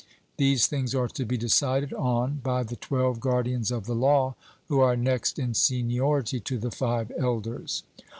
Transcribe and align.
These 0.37 0.65
things 0.65 0.95
are 0.95 1.07
to 1.09 1.25
be 1.27 1.37
decided 1.37 1.93
on 1.93 2.41
by 2.43 2.63
the 2.63 2.75
twelve 2.75 3.19
guardians 3.19 3.69
of 3.69 3.85
the 3.85 3.93
law 3.93 4.33
who 4.67 4.79
are 4.79 4.95
next 4.97 5.37
in 5.37 5.53
seniority 5.53 6.39
to 6.39 6.57
the 6.57 6.71
five 6.71 7.11
elders. 7.19 7.83